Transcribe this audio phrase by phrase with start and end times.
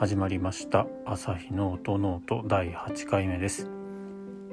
[0.00, 0.86] 始まりました。
[1.04, 3.68] アサヒの音ノート第8回目です。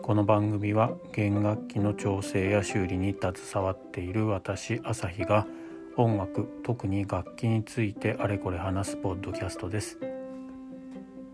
[0.00, 5.46] この番組は弦楽器の調整や修理に携わっている私アサヒが
[5.98, 9.98] 音楽特に楽器についてあれこれ話すポッドキャストです。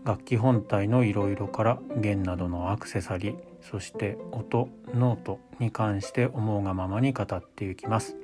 [0.03, 8.17] 楽器本体のいろいろから弦などのアクセサリーそして音ノートに関して思うがままに語っていきます。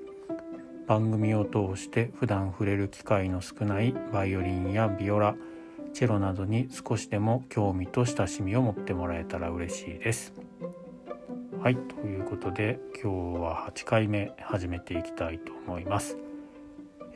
[0.86, 5.38] 番組を通して普段触れる機会の少ないバイオリンやビオラ
[5.98, 10.32] チェロなどに少しでも興味と親しみを持ってもらえたら嬉しいです。
[11.60, 16.20] はいということで今日は8回目始めていきたいと思います。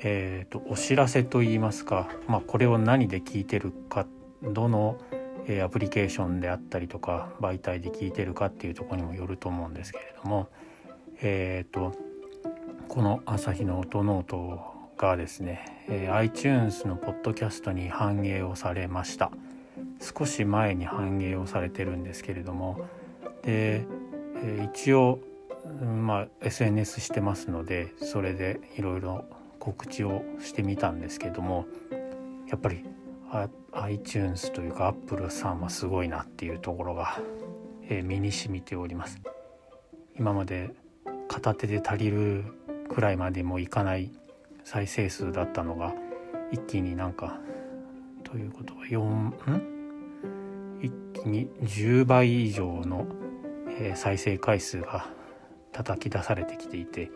[0.02, 4.07] えーと、お知らせといいますか、まあ、これを何で聞いてるか
[4.41, 4.98] どの、
[5.45, 10.49] えー、アプリケーションであったりとか媒体で聞いてるかっていうとこにもよると思うんですけれども
[11.21, 11.95] えっ、ー、と
[12.88, 19.32] この朝日の音ノートがですね、えー、iTunes のポッドキャストに反映をされました。
[19.99, 22.88] 少し前に反映をされてるんですけれども。
[23.43, 23.85] で、
[24.43, 25.20] えー、一応、
[26.05, 29.26] まあ、SNS してますのでそれでいろいろ
[29.60, 31.65] 告知をしてみたんですけども
[32.49, 32.84] やっぱり
[33.74, 37.20] iTunes というか Apple さんはすごいなっていうところが、
[37.87, 39.20] えー、身に染みております。
[40.18, 40.71] 今まで
[41.27, 42.43] 片手で足りる
[42.90, 44.12] くらいまでもいかない
[44.63, 45.93] 再生数だったのが
[46.51, 47.40] 一気になんか
[48.23, 49.71] ということは4ん？
[50.81, 53.05] 一気に10倍以上の、
[53.70, 55.07] えー、再生回数が
[55.71, 57.12] 叩き出されてきていて、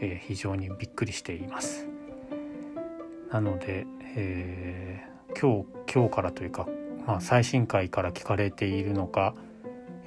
[0.00, 1.86] えー、非常にびっくりしています。
[3.30, 6.68] なので、えー、今日今日からというか、
[7.06, 9.34] まあ、最新回から聞かれているのか、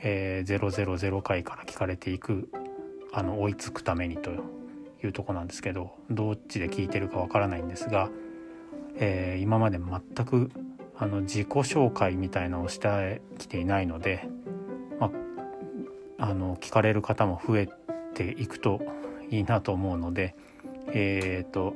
[0.01, 2.49] えー、000回から聞かれていく
[3.11, 4.31] あの追いつくためにと
[5.03, 8.09] いうとこなんですけどどっちで聞いてるかわからないんですが、
[8.95, 10.51] えー、今まで全く
[10.97, 14.27] あの自己紹介みたいなのをしてきていないので、
[14.99, 15.11] ま
[16.17, 17.69] あ、あの聞かれる方も増え
[18.15, 18.81] ていくと
[19.29, 20.35] いいなと思うので
[20.87, 21.75] えっ、ー、と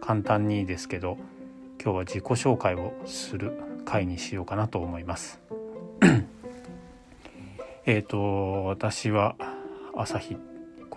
[0.00, 1.16] 簡単にですけど
[1.82, 3.52] 今日は自己紹介をする
[3.84, 5.40] 回にしようかなと思います。
[7.86, 9.36] えっと私は
[9.94, 10.36] 朝日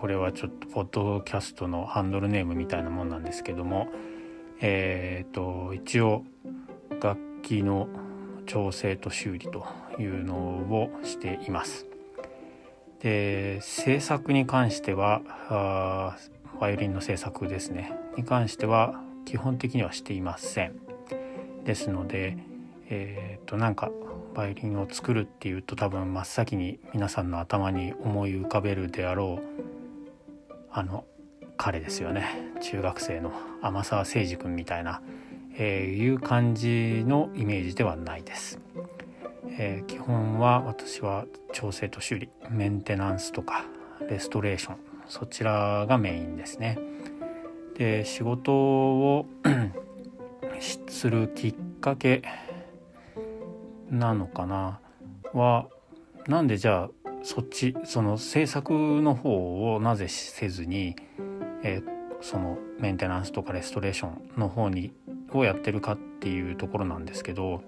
[0.06, 3.88] これはちょっとポッドキャストのハンドルネームみたいなもんなんですけども
[4.62, 6.24] えっ、ー、と一応
[7.02, 7.88] 楽器の
[8.46, 9.66] 調整と修理と
[9.98, 11.88] いうのをしています。
[13.00, 16.18] で制作に関してはあ
[16.62, 20.76] バイオリンの制作ですねに関しては基本的にはしていません。
[21.64, 22.38] ですので
[22.92, 23.90] えっ、ー、となんか
[24.36, 29.65] バイオリンを作るっていうと多分真っ先に皆さんの頭に思い浮かべるであろう
[30.78, 31.06] あの
[31.56, 33.32] 彼ですよね中学生の
[33.62, 35.02] 天沢誠司君みたいな、
[35.58, 38.60] えー、いう感じのイメージではないです。
[39.58, 43.64] えー、基本は私は調整と修理メンテナンスとか
[44.10, 44.78] レストレーション
[45.08, 46.78] そちらがメインですね。
[47.78, 49.26] で仕事を
[50.90, 52.22] するきっかけ
[53.90, 54.82] なのかな？
[55.32, 55.70] は
[56.28, 56.95] なんでじゃあ
[57.26, 58.72] そっちその制作
[59.02, 60.96] の方をなぜせずに、
[61.64, 61.84] えー、
[62.22, 64.94] そのメンテナンスとかレストレーションの方に
[65.34, 67.64] をやってるかっていうところなんですけど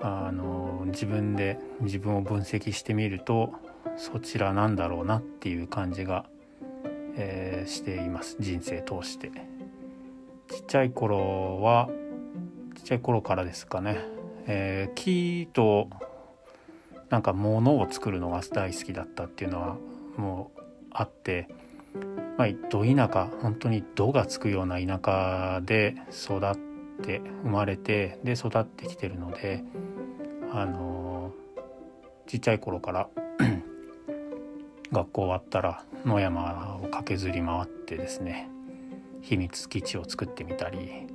[0.00, 3.52] あの自分で自分を分析してみると
[3.96, 6.24] そちらなんだろうなっていう感じが、
[7.16, 9.32] えー、しています人生通して。
[10.48, 11.88] ちっちゃい頃は
[12.76, 13.98] ちっちゃい頃からですかね、
[14.46, 15.88] えー、木と
[17.10, 19.76] なんか物を作るのが大好きだったっていうのは
[20.16, 20.60] もう
[20.92, 21.48] あって
[22.38, 26.56] まあど田舎本当に「ど」がつくような田舎で育っ
[27.02, 29.64] て生まれてで育ってきてるので
[30.52, 31.32] あの
[32.26, 33.08] ちっちゃい頃から
[34.92, 38.48] 学校終わったら野山を駆けずり回ってですね
[39.20, 41.06] 秘密基地を作ってみたり、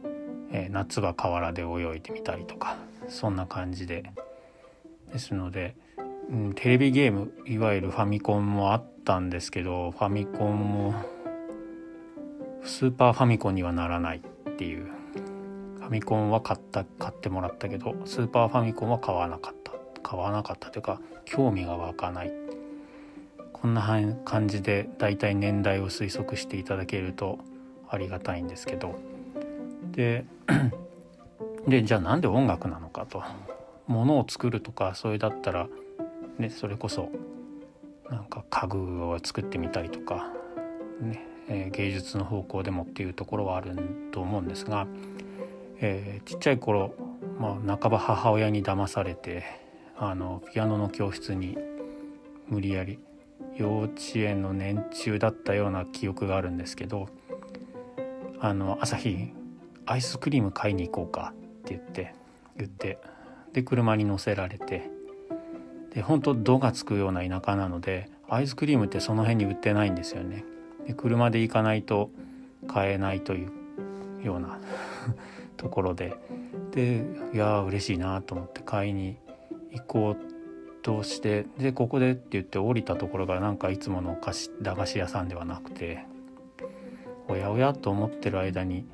[0.52, 2.78] えー、夏は河原で泳いでみたりとか
[3.08, 4.12] そんな感じで
[5.12, 5.75] ですので
[6.30, 10.96] うん、テレビゲームいわゆるファミコンもあったんですけどファミコンも
[12.63, 14.86] スーパーファミコンにはならないっていう。
[14.86, 19.72] ファミコンは買った買ってもらったけどスーパーファミコンは買わなかった。
[20.02, 22.34] 買わなかったというか興味が湧かない。
[23.54, 23.84] こんな
[24.25, 27.38] 感じでだいたい年代を推測していただけると
[27.88, 28.96] ありがたいんですけど。
[29.92, 30.25] で
[31.68, 33.22] でじゃあなんで音楽なのかと。
[33.88, 35.68] ものを作るとかそれだったら
[36.38, 37.10] ね、それこそ
[38.10, 40.28] なんか家具を作ってみたりとか、
[41.00, 43.72] ねえー、芸術の方向でもっていうところはある
[44.12, 44.86] と思うんですが、
[45.80, 46.94] えー、ちっちゃい頃
[47.40, 49.44] まあ、半ば母親に騙されて
[49.98, 51.58] あのピアノの教室に
[52.48, 53.00] 無理やり
[53.58, 57.10] 幼稚園の年中だったような記憶があるんですけど
[58.40, 59.34] 「あの朝日
[59.86, 62.14] アイスクリーム買いに行こうか」って言って
[62.58, 63.00] 言って
[63.56, 64.90] で車に乗せられて
[65.94, 70.44] で本当度がつくような田舎なのでアイスクリームってその辺に売ってないんですよね。
[70.86, 72.10] で車で行かないと
[72.68, 74.60] 買えないというような
[75.56, 76.18] ところで
[76.72, 79.16] でいや嬉しいなと思って買いに
[79.72, 86.06] 行こうとしてでここでって言って降りたところがなんかいつものお菓子駄菓子屋さんではなくて
[87.30, 88.86] おやおやと思ってる間に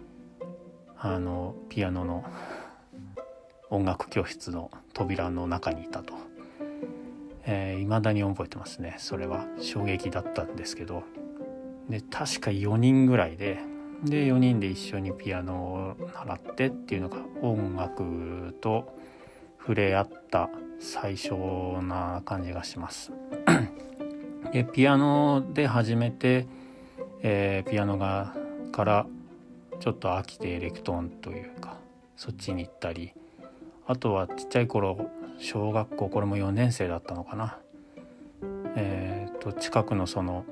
[0.99, 2.23] あのピアノの
[3.71, 6.13] 音楽教室の扉の中にいたと。
[7.43, 11.01] えー、未だに覚えてますねそれは衝撃だったんですけど
[11.89, 13.57] で確か4人ぐらいで
[14.03, 18.95] で4人で一緒にピアノを習ってっていうのが音楽と
[19.59, 21.33] 触れ合った最初
[21.83, 23.11] な感じがします。
[24.51, 26.47] でピアノで始めて、
[27.21, 28.33] えー、ピアノが
[28.71, 29.05] から
[29.79, 31.77] ちょっと飽きてエレクトーンというか
[32.15, 33.13] そっちに行ったり
[33.91, 37.57] あとはちっちゃい頃小学校これも4年生だったのかな。
[38.77, 40.45] えーと近くのその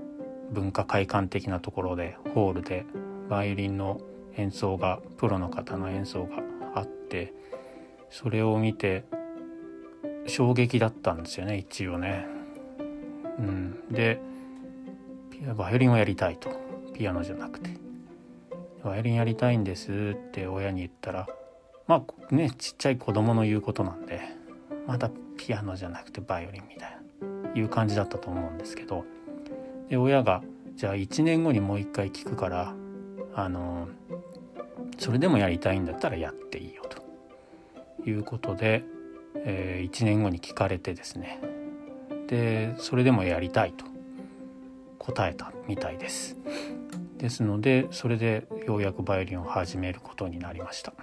[0.51, 2.85] 文化会館的なところでホールで
[3.29, 4.01] バイオリンの
[4.35, 6.43] 演奏がプロの方の演奏が
[6.75, 7.33] あって
[8.09, 9.05] それを見て
[10.27, 12.25] 衝撃だったんですよね一応ね。
[13.37, 14.19] うん、で
[15.55, 16.49] バイオリンをやりたいと。
[16.93, 17.69] ピアノじゃなくて
[18.83, 21.27] 「バイオリンやりたいんです」って親に言ったら
[21.89, 24.21] まあねちっちゃい子供の言うことなんで
[24.85, 29.05] まだピアノじゃなくてバイオリンみたいないう感じだったと思うんですけど
[29.89, 30.43] で親が
[30.75, 32.75] じゃあ1年後にもう一回聞くから
[33.33, 33.87] あの
[34.99, 38.83] それでもやりたいんだったらやっていいよということで、
[39.37, 41.41] えー、1年後に聞かれてですね
[42.27, 43.85] でそれでもやりたいと
[44.99, 46.37] 答えたみたいです。
[47.17, 50.93] ですのでそれでようやくバイオリンを始めることになりました。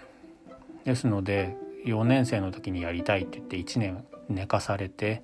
[0.87, 5.23] ですので4年生の時にやりたいって言って1年寝かされて、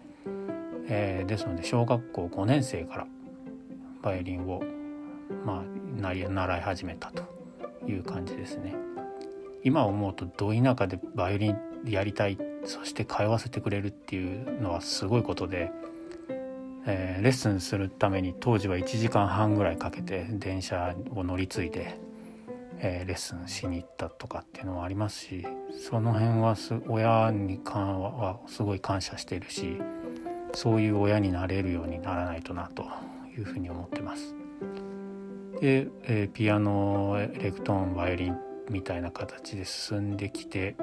[0.88, 3.06] えー、ですので小学校5年生から
[4.03, 4.62] バイオリンを
[5.47, 5.62] まあ
[6.03, 7.23] 習い始めたと
[7.88, 8.75] いう感じですね。
[9.64, 11.56] 今思うとど田舎でバイオリン
[11.87, 15.70] やりたいそして通わせてくれるっていうのはすごいことで、
[16.87, 21.97] えー、レッスンするために当時は1時間半ぐらいかけて電車を乗り継いで、
[22.84, 25.46] えー、レッスンしに行ったとかっていうのもありますし
[25.88, 26.56] その辺は
[26.88, 29.79] 親に関はすごい感謝してるし
[30.52, 32.84] そういう親になれるようにならないとなと
[33.37, 34.34] いうふうに思ってます。
[35.61, 38.38] で、えー、ピアノエレクトーンバイオリン
[38.69, 40.75] みたいな形で進んできて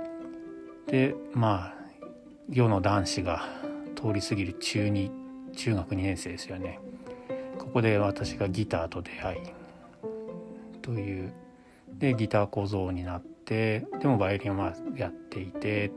[0.87, 1.73] でまあ
[2.49, 3.43] 世の男子が
[3.95, 5.11] 通り過ぎる中2
[5.53, 6.79] 中学2年生ですよね
[7.57, 9.39] ここで私がギターと出会い
[10.81, 11.33] という
[11.99, 15.91] でギター小僧になってでもバイオリンはやっていてっ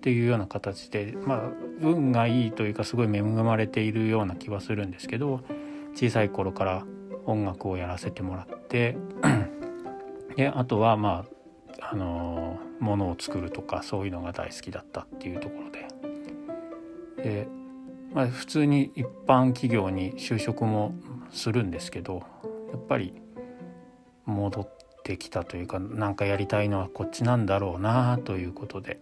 [0.00, 5.40] ていうような形でまあ運がいいというかすごい恵まれているような気はするんですけど
[5.94, 6.84] 小さい頃から
[7.24, 8.96] 音楽をやらせてもらって
[10.36, 11.24] であとはま
[11.80, 15.88] ああのものを作るとかそういうのが大好きだったっていうところで。
[17.22, 17.48] で、
[18.12, 20.94] まあ、普通に一般企業に就職も
[21.32, 22.22] するんですけど
[22.72, 23.20] やっぱり
[24.24, 24.77] 戻って
[25.16, 29.00] きたというか何かやりたいのはこっちなんだろうなということで、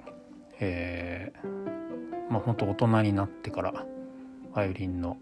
[0.61, 3.85] えー、まあ本当大人になってから
[4.55, 5.17] バイオリンの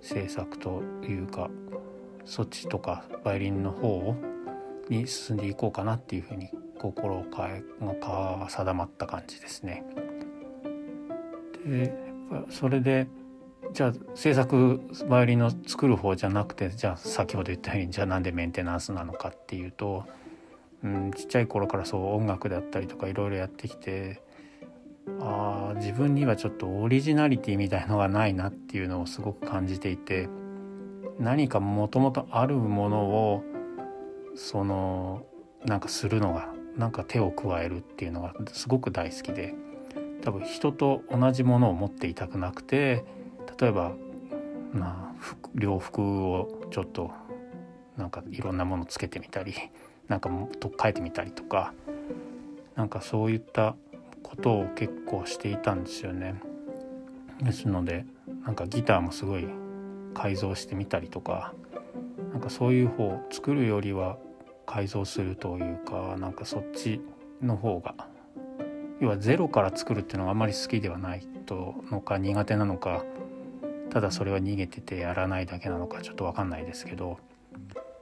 [0.00, 1.50] 制作というか
[2.24, 4.14] そっちとかバイオリンの方
[4.88, 7.62] に進んでいこうかなっていうふうに心を変え
[8.00, 9.84] が定まった感じですね。
[11.66, 11.92] で
[12.50, 13.08] それで
[13.72, 20.04] じゃあ制作バイオリンの作る方じゃなくてじゃあ先ほど言ったようにじゃあなんでメンテナンスなのかっていうと、
[20.84, 24.22] うん、ちっちゃい頃からそう音楽だったりとかいろいろやってきて
[25.20, 30.28] あ自分にはちょっとオリジナリティみたいのがないなっていうのをすごく感じていて
[31.18, 33.44] 何かもともとあるものを
[34.36, 35.24] その
[35.64, 39.54] なんかするのがなんか手を加えるっていうのがすごく大好きで
[40.22, 43.04] 多分人と同じものを持っていたくなくて
[43.60, 43.92] 例えば
[44.72, 47.10] まあ洋服をちょっと
[47.96, 49.54] なんかいろんなものつけてみたり
[50.08, 51.72] なんかと変えてみたりとか
[52.76, 53.76] なんかそういった
[54.22, 56.40] ことを結構していたんですよね。
[57.42, 58.04] ですので
[58.44, 59.46] なんかギターもすごい
[60.14, 61.54] 改造してみたりとか
[62.32, 64.18] なんかそういう方作るよりは
[64.66, 67.00] 改造するというかなんかそっち
[67.40, 67.94] の方が
[69.00, 73.04] 要はゼロから作るっていうのがあんまり好きではないとのか苦手なのか
[73.90, 77.18] ただそれは逃げててやらないだけなのかちょっと分かんないですけど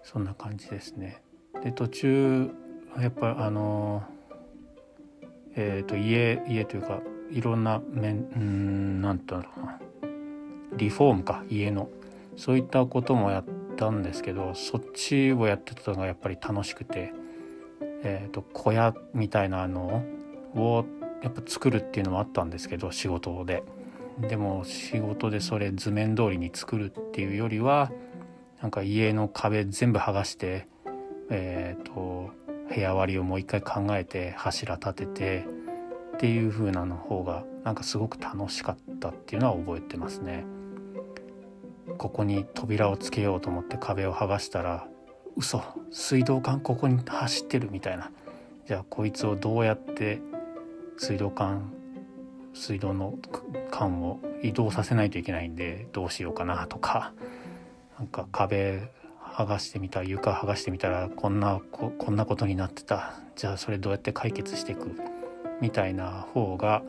[0.02, 1.20] そんな感じですね。
[1.62, 2.50] で途中
[2.98, 4.02] やっぱあの
[5.58, 9.78] えーと、家家というかいろんな面うんなんだろうな
[10.76, 11.88] リフォームか家の
[12.36, 13.44] そういったこともやっ
[13.76, 17.14] たんですけどそっちをやってたのがやっぱり楽しくて、
[18.02, 20.04] えーと小屋みたいなの
[20.54, 20.84] を
[21.22, 23.62] やっぱ作るっていうのもあったんですけど仕事で。
[24.20, 27.92] でも仕事でそれ図面通りに作るっていうよりは
[28.62, 30.66] なんか家の壁全部剥がして
[31.30, 32.30] えっ、ー、と
[32.68, 35.46] 部屋割りをもう一回考えて柱立てて
[36.14, 40.44] っていう風なの方がなんかすごく楽しかったっていうのは覚えてますね。
[41.98, 44.86] ここに扉をつけようと思って壁を剥がしたら
[45.36, 48.10] 嘘水道管ここに走ってるみたいな
[48.66, 50.20] じゃあこいつをどうやって
[50.98, 51.72] 水道管
[52.54, 53.18] 水道の
[53.70, 57.12] 管を移動させないといけないんでどうしようかなとか
[57.98, 58.90] なんか壁
[59.36, 63.12] 剥がしてみた床剥がしてみたらこんなここんなことになってた。
[63.36, 64.90] じゃあそれどうやって解決していく
[65.60, 66.82] みたいな方が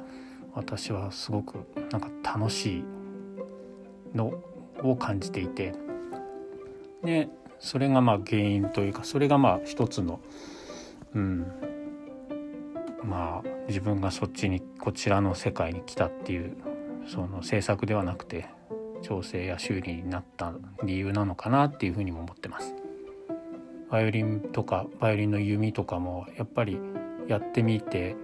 [0.53, 1.57] 私はすごく
[1.91, 2.83] なんか楽しい
[4.15, 4.33] の
[4.81, 5.73] を感じていて。
[7.03, 7.27] で
[7.59, 10.21] それがまあ原因というかそれがまあ一つの
[11.13, 11.51] うん
[13.03, 16.55] まあ自分がそっちにこちらの世界に来たっていう
[17.07, 18.47] その制作ではなくて
[19.01, 22.75] 調整や修理になった理由なのかなっていうふうにも思ってます。
[23.89, 26.77] バイオリンとかバイオリンの弓とかもやっぱり
[27.27, 28.15] やってみて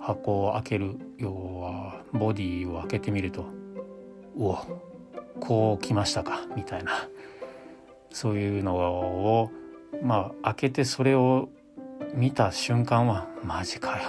[0.00, 3.46] 箱を開ける要はボディを開けてみると
[4.38, 4.58] 「お
[5.40, 7.08] こう来ましたか」みたいな
[8.10, 9.50] そういうのを
[10.02, 11.48] まあ開けてそれを
[12.14, 14.04] 見た瞬間は「マジかよ」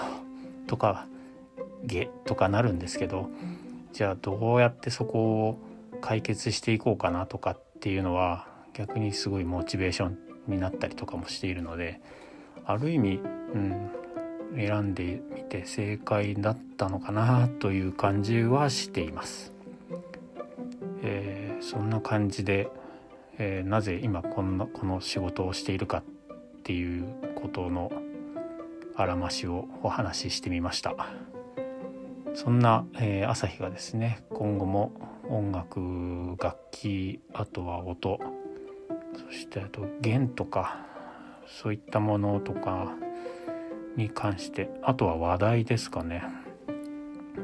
[0.67, 1.07] とか
[1.83, 3.29] 「ゲ」とかなるんですけど
[3.91, 5.59] じゃあどうやってそこを
[6.01, 12.01] 解決していこうかなとかっていうのは逆にすごいモチベーションになったりとかもしているので
[12.65, 13.21] ある意味、
[13.53, 13.91] うん、
[14.55, 19.53] 選んでみて正解だったのかなという感じはしています。
[21.03, 22.67] えー、そんな感じで、
[23.37, 26.03] えー、なぜ今こんなこの仕事をしているかっ
[26.63, 27.91] ていうことの
[28.95, 30.95] あらましをお話ししてみました。
[32.33, 34.91] そんな、えー、朝日がですね今後も
[35.29, 35.79] 音楽
[36.41, 38.19] 楽器あとは音。
[39.15, 40.85] そしてあと弦とか
[41.47, 42.93] そういったものとか
[43.95, 46.23] に関してあとは話題ですかね。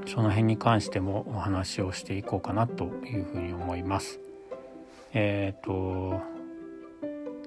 [0.06, 4.20] その辺に関してもお話をしていこうかなというふうに思います。
[5.14, 6.22] えっ、ー、と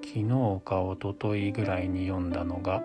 [0.02, 2.84] 昨日か一昨日ぐらいに読んだのが、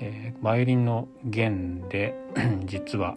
[0.00, 2.14] えー、バイオリンの弦で
[2.64, 3.16] 実は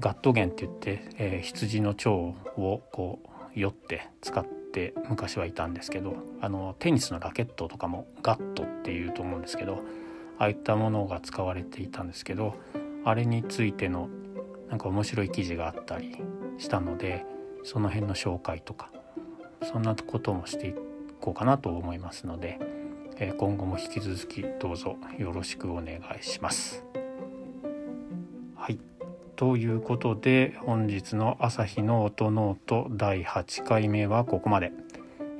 [0.00, 3.20] ガット弦って言って、えー、羊の腸をこ
[3.54, 9.82] う酔って使って昔はいたんですけどあのテニスのラケットとかもガットっていうと思うんですけど
[10.38, 12.54] ああいったものが使われていたんですけど
[13.04, 14.08] あれについての
[14.70, 16.16] なんか面白い記事があったり
[16.58, 17.26] したので
[17.62, 18.90] その辺の紹介とか
[19.62, 20.74] そんなこともしてい
[21.20, 22.58] こうかなと思いますので、
[23.16, 26.89] えー、今後も引き続きどうぞよろしくお願いします。
[29.40, 34.70] ということで本日の「朝日の音ノート」第8回目はここまで。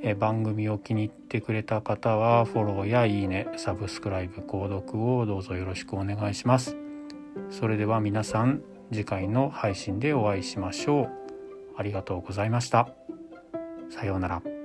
[0.01, 6.75] え番組を気に入ってくれた方はフォローやいいねサブスクライブ購読をどうぞよろしくお願いします。
[7.51, 11.09] それでは皆さん次回の配信でお会いしましょう。
[11.77, 12.89] ありがとうございました。
[13.91, 14.60] さようなら。